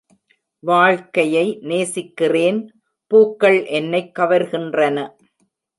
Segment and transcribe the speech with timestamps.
[0.63, 2.59] வாழ்க்கையை நேசிக்கிறேன்
[3.11, 4.97] பூக்கள் என்னைக் கவர்கின்றன.